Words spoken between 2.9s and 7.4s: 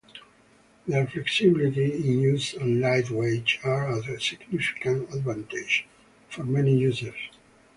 weight are a significant advantage for many users.